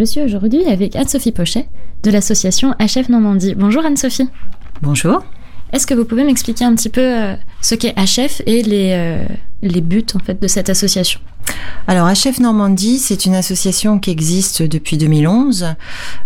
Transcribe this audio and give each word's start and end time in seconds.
Je 0.00 0.06
suis 0.06 0.22
aujourd'hui 0.22 0.64
avec 0.64 0.96
Anne-Sophie 0.96 1.30
Pochet 1.30 1.68
de 2.02 2.10
l'association 2.10 2.74
HF 2.80 3.10
Normandie. 3.10 3.54
Bonjour 3.54 3.84
Anne-Sophie. 3.84 4.30
Bonjour. 4.80 5.22
Est-ce 5.74 5.86
que 5.86 5.92
vous 5.92 6.06
pouvez 6.06 6.24
m'expliquer 6.24 6.64
un 6.64 6.74
petit 6.74 6.88
peu 6.88 7.02
euh, 7.02 7.34
ce 7.60 7.74
qu'est 7.74 7.92
HF 7.92 8.40
et 8.46 8.62
les, 8.62 8.92
euh, 8.94 9.26
les 9.60 9.82
buts 9.82 10.06
en 10.14 10.18
fait 10.18 10.40
de 10.40 10.48
cette 10.48 10.70
association? 10.70 11.20
Alors 11.90 12.08
HF 12.08 12.38
Normandie, 12.38 13.00
c'est 13.00 13.26
une 13.26 13.34
association 13.34 13.98
qui 13.98 14.12
existe 14.12 14.62
depuis 14.62 14.96
2011 14.96 15.74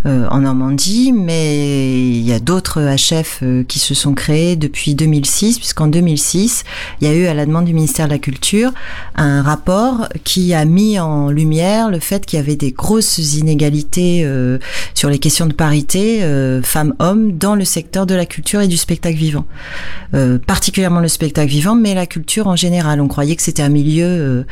euh, 0.05 0.27
en 0.29 0.41
Normandie, 0.41 1.11
mais 1.11 1.99
il 1.99 2.21
y 2.21 2.33
a 2.33 2.39
d'autres 2.39 2.81
HF 2.95 3.39
euh, 3.41 3.63
qui 3.63 3.79
se 3.79 3.95
sont 3.95 4.13
créés 4.13 4.55
depuis 4.57 4.93
2006, 4.93 5.57
puisqu'en 5.57 5.87
2006, 5.87 6.65
il 7.01 7.07
y 7.07 7.11
a 7.11 7.15
eu 7.15 7.25
à 7.25 7.33
la 7.33 7.47
demande 7.47 7.65
du 7.65 7.73
ministère 7.73 8.05
de 8.05 8.11
la 8.11 8.19
Culture 8.19 8.73
un 9.15 9.41
rapport 9.41 10.07
qui 10.23 10.53
a 10.53 10.65
mis 10.65 10.99
en 10.99 11.31
lumière 11.31 11.89
le 11.89 11.99
fait 11.99 12.27
qu'il 12.27 12.37
y 12.37 12.41
avait 12.41 12.57
des 12.57 12.71
grosses 12.71 13.17
inégalités 13.17 14.21
euh, 14.23 14.59
sur 14.93 15.09
les 15.09 15.17
questions 15.17 15.47
de 15.47 15.53
parité 15.53 16.21
femmes-hommes 16.63 17.31
dans 17.31 17.55
le 17.55 17.65
secteur 17.65 18.05
de 18.05 18.13
la 18.13 18.27
culture 18.27 18.61
et 18.61 18.67
du 18.67 18.77
spectacle 18.77 19.17
vivant, 19.17 19.45
particulièrement 20.45 20.99
le 20.99 21.07
spectacle 21.07 21.49
vivant, 21.49 21.73
mais 21.73 21.95
la 21.95 22.05
culture 22.05 22.47
en 22.47 22.55
général. 22.55 23.01
On 23.01 23.07
croyait 23.07 23.35
que 23.35 23.41
c'était 23.41 23.63
un 23.63 23.69
milieu 23.69 24.45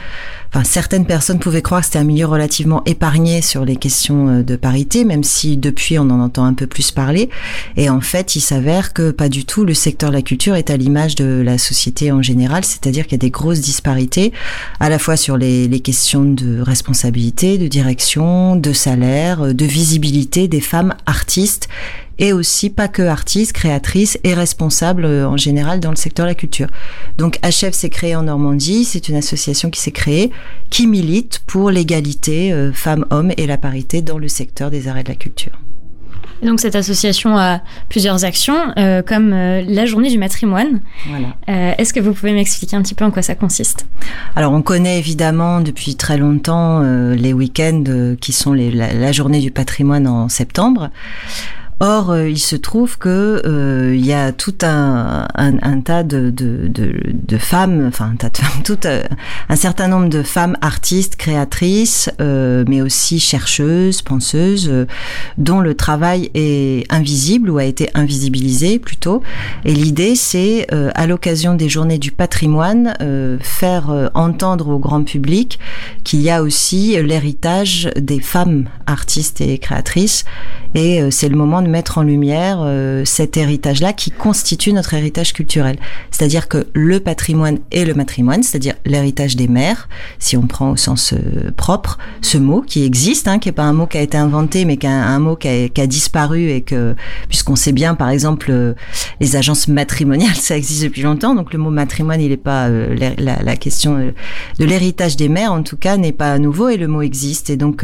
enfin, 0.53 0.63
certaines 0.63 1.05
personnes 1.05 1.39
pouvaient 1.39 1.61
croire 1.61 1.81
que 1.81 1.87
c'était 1.87 1.99
un 1.99 2.03
milieu 2.03 2.27
relativement 2.27 2.83
épargné 2.85 3.41
sur 3.41 3.65
les 3.65 3.75
questions 3.75 4.27
euh, 4.29 4.43
de 4.43 4.55
parité, 4.55 5.03
même 5.03 5.23
si 5.23 5.57
depuis 5.57 5.97
on 5.97 6.03
en 6.03 6.19
entend 6.19 6.45
un 6.45 6.53
peu 6.53 6.67
plus 6.67 6.91
parler. 6.91 7.29
Et 7.75 7.89
en 7.89 8.01
fait, 8.01 8.35
il 8.35 8.41
s'avère 8.41 8.93
que 8.93 9.11
pas 9.11 9.29
du 9.29 9.45
tout. 9.45 9.65
Le 9.65 9.73
secteur 9.73 10.11
de 10.11 10.15
la 10.15 10.21
culture 10.21 10.55
est 10.55 10.69
à 10.69 10.77
l'image 10.77 11.15
de 11.15 11.41
la 11.43 11.57
société 11.57 12.11
en 12.11 12.21
général, 12.21 12.63
c'est-à-dire 12.63 13.05
qu'il 13.05 13.13
y 13.13 13.15
a 13.15 13.25
des 13.25 13.31
grosses 13.31 13.61
disparités, 13.61 14.31
à 14.79 14.89
la 14.89 14.99
fois 14.99 15.17
sur 15.17 15.37
les, 15.37 15.67
les 15.67 15.79
questions 15.79 16.23
de 16.23 16.61
responsabilité, 16.61 17.57
de 17.57 17.67
direction, 17.67 18.55
de 18.55 18.73
salaire, 18.73 19.53
de 19.53 19.65
visibilité 19.65 20.47
des 20.47 20.61
femmes 20.61 20.93
artistes 21.05 21.67
et 22.19 22.33
aussi 22.33 22.69
pas 22.69 22.87
que 22.87 23.01
artistes, 23.01 23.53
créatrices 23.53 24.19
et 24.23 24.33
responsables 24.33 25.05
euh, 25.05 25.27
en 25.27 25.37
général 25.37 25.79
dans 25.79 25.89
le 25.89 25.95
secteur 25.95 26.25
de 26.25 26.31
la 26.31 26.35
culture. 26.35 26.67
Donc 27.17 27.39
HF 27.43 27.73
s'est 27.73 27.89
créé 27.89 28.15
en 28.15 28.23
Normandie, 28.23 28.85
c'est 28.85 29.09
une 29.09 29.15
association 29.15 29.69
qui 29.69 29.79
s'est 29.79 29.91
créée, 29.91 30.31
qui 30.69 30.87
milite 30.87 31.41
pour 31.47 31.71
l'égalité 31.71 32.51
euh, 32.51 32.71
femmes-hommes 32.71 33.31
et 33.37 33.47
la 33.47 33.57
parité 33.57 34.01
dans 34.01 34.17
le 34.17 34.27
secteur 34.27 34.69
des 34.69 34.87
arts 34.87 34.97
et 34.97 35.03
de 35.03 35.09
la 35.09 35.15
culture. 35.15 35.53
donc 36.43 36.59
cette 36.59 36.75
association 36.75 37.37
a 37.37 37.61
plusieurs 37.89 38.25
actions, 38.25 38.73
euh, 38.77 39.01
comme 39.01 39.31
la 39.31 39.85
journée 39.85 40.09
du 40.09 40.17
matrimoine. 40.17 40.81
Voilà. 41.07 41.75
Est-ce 41.77 41.93
que 41.93 41.99
vous 41.99 42.13
pouvez 42.13 42.33
m'expliquer 42.33 42.75
un 42.75 42.81
petit 42.81 42.95
peu 42.95 43.05
en 43.05 43.11
quoi 43.11 43.21
ça 43.21 43.35
consiste? 43.35 43.85
Alors 44.35 44.51
on 44.53 44.61
connaît 44.61 44.99
évidemment 44.99 45.61
depuis 45.61 45.95
très 45.95 46.17
longtemps 46.17 46.81
les 47.13 47.33
week-ends 47.33 48.15
qui 48.19 48.33
sont 48.33 48.53
les, 48.53 48.71
la, 48.71 48.93
la, 48.93 49.11
journée 49.11 49.39
du 49.39 49.51
patrimoine 49.51 50.07
en 50.07 50.29
septembre. 50.29 50.89
Or, 51.85 52.11
euh, 52.11 52.29
il 52.29 52.39
se 52.39 52.55
trouve 52.55 52.97
que 52.97 53.41
euh, 53.45 53.93
il 53.93 54.05
y 54.05 54.13
a 54.13 54.31
tout 54.31 54.55
un, 54.61 55.27
tas 55.83 56.03
de, 56.03 56.31
femmes, 57.37 57.87
enfin 57.89 58.11
un 58.13 58.15
tas 58.15 58.29
de 58.29 58.37
femmes, 58.37 58.61
tout 58.63 58.77
euh, 58.85 59.03
un 59.49 59.55
certain 59.57 59.89
nombre 59.89 60.07
de 60.07 60.23
femmes 60.23 60.55
artistes, 60.61 61.17
créatrices, 61.17 62.09
euh, 62.21 62.63
mais 62.69 62.81
aussi 62.81 63.19
chercheuses, 63.19 64.01
penseuses, 64.01 64.71
dont 65.37 65.59
le 65.59 65.75
travail 65.75 66.31
est 66.35 66.89
invisible 66.89 67.49
ou 67.49 67.57
a 67.57 67.65
été 67.65 67.89
invisibilisé 67.95 68.79
plutôt. 68.79 69.21
Et 69.65 69.73
l'idée, 69.73 70.15
c'est 70.15 70.67
à 70.95 71.05
l'occasion 71.05 71.53
des 71.53 71.67
Journées 71.67 71.97
du 71.97 72.13
patrimoine, 72.13 72.93
faire 73.41 74.09
entendre 74.13 74.69
au 74.69 74.79
grand 74.79 75.03
public 75.03 75.59
qu'il 76.05 76.21
y 76.21 76.29
a 76.29 76.43
aussi 76.43 76.95
l'héritage 77.03 77.89
des 77.97 78.21
femmes 78.21 78.69
artistes 78.85 79.41
et 79.41 79.57
créatrices. 79.57 80.23
Et 80.75 81.01
c'est 81.11 81.29
le 81.29 81.35
moment 81.35 81.61
de 81.61 81.72
mettre 81.73 81.97
en 81.97 82.03
lumière 82.03 82.59
euh, 82.61 83.03
cet 83.03 83.35
héritage-là 83.35 83.93
qui 83.93 84.11
constitue 84.11 84.73
notre 84.73 84.93
héritage 84.93 85.33
culturel. 85.33 85.77
C'est-à-dire 86.11 86.47
que 86.47 86.67
le 86.73 86.99
patrimoine 86.99 87.57
est 87.71 87.83
le 87.83 87.95
matrimoine, 87.95 88.43
c'est-à-dire 88.43 88.75
l'héritage 88.85 89.35
des 89.35 89.47
mères, 89.47 89.89
si 90.19 90.37
on 90.37 90.43
prend 90.43 90.69
au 90.69 90.77
sens 90.77 91.13
euh, 91.13 91.49
propre, 91.57 91.97
ce 92.21 92.37
mot 92.37 92.61
qui 92.61 92.85
existe, 92.85 93.27
hein, 93.27 93.39
qui 93.39 93.49
est 93.49 93.53
pas 93.53 93.63
un 93.63 93.73
mot 93.73 93.87
qui 93.87 93.97
a 93.97 94.01
été 94.01 94.17
inventé, 94.17 94.65
mais 94.65 94.77
qui 94.77 94.85
est 94.85 94.89
un, 94.89 95.17
mot 95.17 95.35
qui 95.35 95.47
a, 95.47 95.87
disparu 95.87 96.51
et 96.51 96.61
que, 96.61 96.95
puisqu'on 97.27 97.55
sait 97.55 97.71
bien, 97.71 97.95
par 97.95 98.09
exemple, 98.09 98.51
euh, 98.51 98.75
les 99.19 99.35
agences 99.35 99.67
matrimoniales, 99.67 100.35
ça 100.49 100.55
existe 100.55 100.83
depuis 100.83 101.01
longtemps, 101.01 101.33
donc 101.33 101.53
le 101.53 101.59
mot 101.59 101.71
matrimoine, 101.71 102.21
il 102.21 102.29
n'est 102.29 102.37
pas 102.37 102.69
la, 102.69 103.55
question 103.55 104.13
de 104.59 104.65
l'héritage 104.65 105.15
des 105.15 105.27
mères, 105.29 105.53
en 105.53 105.63
tout 105.63 105.77
cas, 105.77 105.97
n'est 105.97 106.11
pas 106.11 106.37
nouveau 106.37 106.69
et 106.69 106.77
le 106.77 106.87
mot 106.87 107.01
existe. 107.01 107.49
Et 107.49 107.57
donc, 107.57 107.83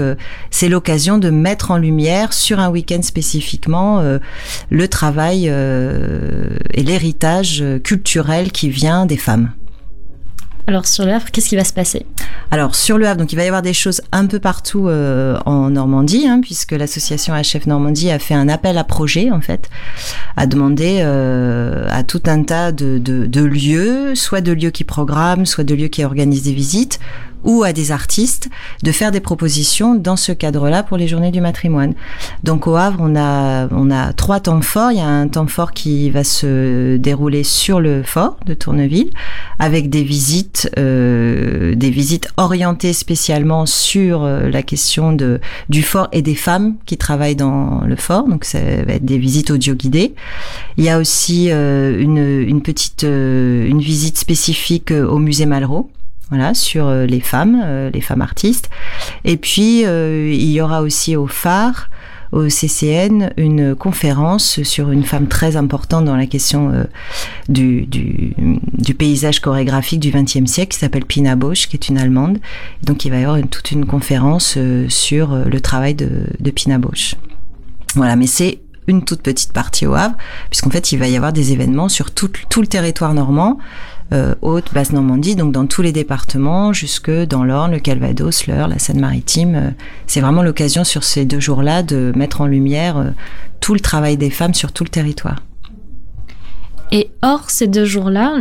c'est 0.51 0.69
l'occasion 0.69 1.17
de 1.17 1.29
mettre 1.31 1.71
en 1.71 1.77
lumière 1.77 2.33
sur 2.33 2.59
un 2.59 2.69
week-end 2.69 3.01
spécifiquement 3.01 3.68
euh, 3.75 4.19
le 4.69 4.87
travail 4.87 5.47
euh, 5.49 6.57
et 6.73 6.83
l'héritage 6.83 7.63
culturel 7.83 8.51
qui 8.51 8.69
vient 8.69 9.05
des 9.05 9.17
femmes. 9.17 9.51
Alors 10.67 10.85
sur 10.85 11.05
le 11.05 11.13
Havre, 11.13 11.31
qu'est-ce 11.31 11.49
qui 11.49 11.55
va 11.55 11.63
se 11.63 11.73
passer? 11.73 12.05
Alors 12.51 12.75
sur 12.75 12.97
le 12.97 13.07
Havre, 13.07 13.19
donc 13.19 13.31
il 13.31 13.35
va 13.35 13.43
y 13.43 13.47
avoir 13.47 13.61
des 13.61 13.73
choses 13.73 14.01
un 14.11 14.25
peu 14.25 14.39
partout 14.39 14.87
euh, 14.87 15.37
en 15.45 15.69
Normandie, 15.69 16.27
hein, 16.27 16.39
puisque 16.41 16.71
l'association 16.71 17.33
HF 17.35 17.67
Normandie 17.67 18.11
a 18.11 18.19
fait 18.19 18.33
un 18.33 18.49
appel 18.49 18.77
à 18.77 18.83
projet 18.83 19.31
en 19.31 19.41
fait, 19.41 19.69
à 20.35 20.47
demander 20.47 21.01
à 21.01 22.03
tout 22.03 22.21
un 22.25 22.43
tas 22.43 22.71
de, 22.71 23.43
lieux, 23.43 24.15
soit 24.15 24.41
de 24.41 24.51
lieux 24.51 24.71
qui 24.71 24.83
programment, 24.83 25.45
soit 25.45 25.63
de 25.63 25.75
lieux 25.75 25.87
qui 25.87 26.03
organisent 26.03 26.43
des 26.43 26.53
visites, 26.53 26.99
ou 27.43 27.63
à 27.63 27.73
des 27.73 27.91
artistes 27.91 28.49
de 28.83 28.91
faire 28.91 29.11
des 29.11 29.19
propositions 29.19 29.95
dans 29.95 30.15
ce 30.15 30.31
cadre-là 30.31 30.83
pour 30.83 30.97
les 30.97 31.07
journées 31.07 31.31
du 31.31 31.41
matrimoine. 31.41 31.93
Donc 32.43 32.67
au 32.67 32.75
Havre, 32.75 32.99
on 33.01 33.15
a 33.15 33.67
on 33.71 33.91
a 33.91 34.13
trois 34.13 34.39
temps 34.39 34.61
forts. 34.61 34.91
Il 34.91 34.97
y 34.97 35.01
a 35.01 35.07
un 35.07 35.27
temps 35.27 35.47
fort 35.47 35.71
qui 35.71 36.09
va 36.09 36.23
se 36.23 36.97
dérouler 36.97 37.43
sur 37.43 37.79
le 37.79 38.03
fort 38.03 38.37
de 38.45 38.53
Tourneville, 38.53 39.11
avec 39.57 39.89
des 39.89 40.03
visites 40.03 40.69
euh, 40.77 41.75
des 41.75 41.89
visites 41.89 42.18
orientées 42.37 42.93
spécialement 42.93 43.65
sur 43.65 44.23
euh, 44.23 44.49
la 44.49 44.63
question 44.63 45.13
de 45.13 45.39
du 45.69 45.83
fort 45.83 46.07
et 46.11 46.21
des 46.21 46.35
femmes 46.35 46.75
qui 46.85 46.97
travaillent 46.97 47.35
dans 47.35 47.81
le 47.85 47.95
fort. 47.95 48.27
Donc 48.27 48.45
ça 48.45 48.59
va 48.59 48.93
être 48.93 49.05
des 49.05 49.17
visites 49.17 49.51
audio 49.51 49.73
guidées. 49.75 50.13
Il 50.77 50.83
y 50.83 50.89
a 50.89 50.97
aussi 50.97 51.51
euh, 51.51 51.99
une 51.99 52.61
petite 52.61 53.03
euh, 53.03 53.67
une 53.67 53.81
visite 53.81 54.17
spécifique 54.17 54.91
au 54.91 55.17
musée 55.17 55.45
Malraux 55.45 55.89
voilà, 56.29 56.53
sur 56.53 56.91
les 56.91 57.21
femmes, 57.21 57.89
les 57.91 58.01
femmes 58.01 58.21
artistes. 58.21 58.69
Et 59.25 59.35
puis, 59.35 59.79
il 59.81 60.51
y 60.51 60.61
aura 60.61 60.83
aussi 60.83 61.15
au 61.15 61.25
phare, 61.25 61.89
au 62.31 62.47
CCN, 62.47 63.31
une 63.37 63.75
conférence 63.75 64.61
sur 64.63 64.91
une 64.91 65.03
femme 65.03 65.27
très 65.27 65.55
importante 65.55 66.05
dans 66.05 66.15
la 66.15 66.25
question 66.27 66.71
du, 67.47 67.85
du, 67.85 68.33
du, 68.37 68.93
paysage 68.93 69.39
chorégraphique 69.39 69.99
du 69.99 70.11
XXe 70.11 70.45
siècle, 70.45 70.73
qui 70.73 70.79
s'appelle 70.79 71.05
Pina 71.05 71.35
Bausch, 71.35 71.67
qui 71.67 71.75
est 71.75 71.89
une 71.89 71.97
Allemande. 71.97 72.39
Donc, 72.83 73.05
il 73.05 73.09
va 73.09 73.19
y 73.19 73.23
avoir 73.23 73.39
toute 73.47 73.71
une 73.71 73.85
conférence 73.85 74.57
sur 74.89 75.35
le 75.35 75.61
travail 75.61 75.95
de, 75.95 76.09
de 76.39 76.51
Pina 76.51 76.77
Bausch. 76.77 77.15
Voilà, 77.95 78.15
mais 78.15 78.27
c'est 78.27 78.59
une 78.89 79.03
toute 79.03 79.21
petite 79.21 79.53
partie 79.53 79.85
au 79.85 79.93
Havre, 79.93 80.15
puisqu'en 80.49 80.69
fait, 80.69 80.91
il 80.91 80.97
va 80.97 81.07
y 81.07 81.15
avoir 81.15 81.31
des 81.31 81.53
événements 81.53 81.89
sur 81.89 82.11
tout, 82.11 82.29
le 82.57 82.67
territoire 82.67 83.13
normand, 83.13 83.59
euh, 84.11 84.33
Haute, 84.41 84.73
Basse-Normandie, 84.73 85.35
donc 85.35 85.51
dans 85.51 85.67
tous 85.67 85.83
les 85.83 85.91
départements, 85.91 86.73
jusque 86.73 87.11
dans 87.11 87.43
l'Orne, 87.43 87.71
le 87.71 87.79
Calvados, 87.79 88.47
l'Eure, 88.47 88.67
la 88.67 88.79
Seine-Maritime. 88.79 89.55
Euh, 89.55 89.69
c'est 90.07 90.19
vraiment 90.19 90.41
l'occasion 90.41 90.83
sur 90.83 91.03
ces 91.03 91.25
deux 91.25 91.39
jours-là 91.39 91.83
de 91.83 92.11
mettre 92.15 92.41
en 92.41 92.47
lumière 92.47 92.97
euh, 92.97 93.09
tout 93.59 93.75
le 93.75 93.79
travail 93.79 94.17
des 94.17 94.31
femmes 94.31 94.55
sur 94.55 94.71
tout 94.71 94.83
le 94.83 94.89
territoire. 94.89 95.43
Et 96.91 97.11
hors 97.21 97.51
ces 97.51 97.67
deux 97.67 97.85
jours-là, 97.85 98.37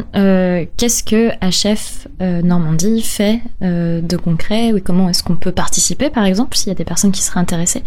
qu'est-ce 0.79 1.05
que 1.05 1.29
HF 1.43 2.09
Normandie 2.43 3.03
fait 3.03 3.43
de 3.61 4.17
concret? 4.17 4.73
Oui, 4.73 4.81
comment 4.81 5.11
est-ce 5.11 5.23
qu'on 5.23 5.37
peut 5.37 5.53
participer, 5.53 6.09
par 6.09 6.25
exemple, 6.25 6.57
s'il 6.57 6.69
y 6.69 6.71
a 6.71 6.75
des 6.75 6.87
personnes 6.87 7.13
qui 7.13 7.21
seraient 7.21 7.41
intéressées? 7.41 7.83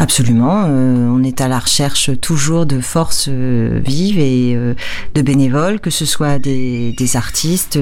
Absolument. 0.00 0.64
Euh, 0.66 1.10
on 1.10 1.22
est 1.22 1.42
à 1.42 1.48
la 1.48 1.58
recherche 1.58 2.10
toujours 2.22 2.64
de 2.64 2.80
forces 2.80 3.28
euh, 3.28 3.82
vives 3.84 4.18
et 4.18 4.54
euh, 4.56 4.72
de 5.14 5.20
bénévoles, 5.20 5.78
que 5.78 5.90
ce 5.90 6.06
soit 6.06 6.38
des, 6.38 6.92
des 6.92 7.16
artistes, 7.16 7.78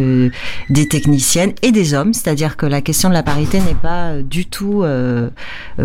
des 0.68 0.88
techniciennes 0.88 1.52
et 1.62 1.70
des 1.70 1.94
hommes. 1.94 2.12
C'est-à-dire 2.12 2.56
que 2.56 2.66
la 2.66 2.80
question 2.80 3.08
de 3.08 3.14
la 3.14 3.22
parité 3.22 3.60
n'est 3.60 3.76
pas 3.80 4.20
du 4.20 4.46
tout 4.46 4.84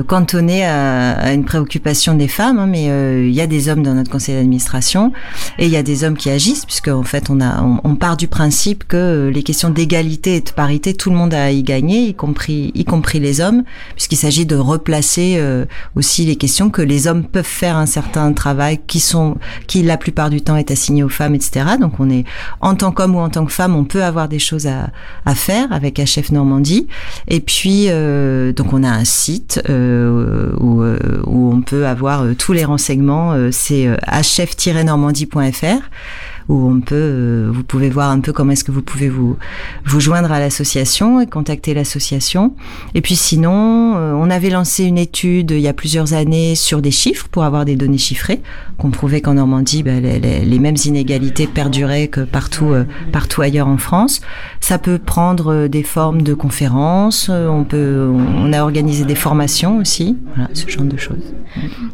cantonnée 0.07 0.65
à, 0.65 1.11
à, 1.11 1.33
une 1.33 1.45
préoccupation 1.45 2.15
des 2.15 2.27
femmes, 2.27 2.57
hein, 2.57 2.65
mais 2.65 2.85
il 3.27 3.33
y 3.33 3.41
a 3.41 3.47
des 3.47 3.69
hommes 3.69 3.83
dans 3.83 3.93
notre 3.93 4.09
conseil 4.09 4.35
d'administration 4.35 5.13
et 5.59 5.67
il 5.67 5.71
y 5.71 5.77
a 5.77 5.83
des 5.83 6.03
hommes 6.03 6.17
qui 6.17 6.31
agissent, 6.31 6.65
puisque 6.65 6.87
en 6.87 7.03
fait 7.03 7.29
on, 7.29 7.41
a, 7.41 7.61
on, 7.61 7.95
part 7.95 8.17
du 8.17 8.27
principe 8.27 8.85
que 8.87 9.29
les 9.31 9.43
questions 9.43 9.69
d'égalité 9.69 10.37
et 10.37 10.41
de 10.41 10.49
parité, 10.49 10.95
tout 10.95 11.11
le 11.11 11.15
monde 11.15 11.33
a 11.35 11.51
y 11.51 11.61
gagner, 11.61 12.07
y 12.07 12.13
compris, 12.15 12.71
y 12.73 12.85
compris 12.85 13.19
les 13.19 13.39
hommes, 13.39 13.63
puisqu'il 13.95 14.17
s'agit 14.17 14.47
de 14.47 14.55
replacer 14.55 15.39
aussi 15.95 16.22
les 16.25 16.35
questions 16.35 16.69
que 16.69 16.81
les 16.81 17.07
hommes 17.07 17.23
peuvent 17.23 17.45
faire 17.45 17.77
un 17.77 17.85
certain 17.85 18.31
travail 18.33 18.79
qui 18.87 18.99
sont, 18.99 19.37
qui 19.67 19.83
la 19.83 19.97
plupart 19.97 20.29
du 20.29 20.41
temps 20.41 20.55
est 20.55 20.71
assigné 20.71 21.03
aux 21.03 21.09
femmes, 21.09 21.35
etc. 21.35 21.65
Donc 21.79 21.99
on 21.99 22.09
est, 22.09 22.25
en 22.61 22.75
tant 22.75 22.91
qu'homme 22.91 23.15
ou 23.15 23.19
en 23.19 23.29
tant 23.29 23.45
que 23.45 23.51
femme, 23.51 23.75
on 23.75 23.83
peut 23.83 24.03
avoir 24.03 24.27
des 24.27 24.39
choses 24.39 24.67
à, 24.67 24.91
faire 25.35 25.71
avec 25.71 25.99
HF 25.99 26.31
Normandie. 26.31 26.87
Et 27.27 27.39
puis, 27.39 27.85
euh, 27.87 28.53
donc 28.53 28.73
on 28.73 28.83
a 28.83 28.89
un 28.89 29.05
site 29.05 29.61
euh, 29.69 30.53
euh, 30.61 31.21
où 31.25 31.51
on 31.51 31.61
peut 31.61 31.87
avoir 31.87 32.23
tous 32.37 32.53
les 32.53 32.65
renseignements. 32.65 33.33
c'est 33.51 33.87
hf-normandie.fr 34.07 35.81
où 36.49 36.69
on 36.69 36.81
peut, 36.81 36.95
euh, 36.95 37.49
vous 37.53 37.63
pouvez 37.63 37.89
voir 37.89 38.09
un 38.09 38.19
peu 38.19 38.33
comment 38.33 38.51
est-ce 38.51 38.63
que 38.63 38.71
vous 38.71 38.81
pouvez 38.81 39.09
vous 39.09 39.37
vous 39.85 39.99
joindre 39.99 40.31
à 40.31 40.39
l'association 40.39 41.21
et 41.21 41.27
contacter 41.27 41.73
l'association. 41.73 42.53
Et 42.95 43.01
puis 43.01 43.15
sinon, 43.15 43.95
euh, 43.95 44.13
on 44.13 44.29
avait 44.29 44.49
lancé 44.49 44.83
une 44.85 44.97
étude 44.97 45.51
il 45.51 45.59
y 45.59 45.67
a 45.67 45.73
plusieurs 45.73 46.13
années 46.13 46.55
sur 46.55 46.81
des 46.81 46.91
chiffres 46.91 47.27
pour 47.29 47.43
avoir 47.43 47.65
des 47.65 47.75
données 47.75 47.97
chiffrées, 47.97 48.41
qu'on 48.77 48.91
prouvait 48.91 49.21
qu'en 49.21 49.35
Normandie, 49.35 49.83
ben, 49.83 50.01
les, 50.01 50.19
les, 50.19 50.59
mêmes 50.59 50.77
inégalités 50.85 51.47
perduraient 51.47 52.07
que 52.07 52.21
partout 52.21 52.71
euh, 52.71 52.85
partout 53.11 53.41
ailleurs 53.41 53.67
en 53.67 53.77
France. 53.77 54.21
Ça 54.59 54.77
peut 54.77 54.97
prendre 54.97 55.67
des 55.67 55.83
formes 55.83 56.21
de 56.21 56.33
conférences. 56.33 57.29
On 57.29 57.63
peut, 57.63 58.09
on 58.09 58.53
a 58.53 58.61
organisé 58.61 59.05
des 59.05 59.15
formations 59.15 59.77
aussi. 59.77 60.17
Voilà, 60.35 60.49
ce 60.53 60.67
genre 60.69 60.85
de 60.85 60.97
choses. 60.97 61.33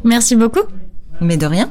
Merci 0.03 0.35
beaucoup. 0.35 0.61
Mais 1.21 1.37
de 1.37 1.45
rien. 1.45 1.69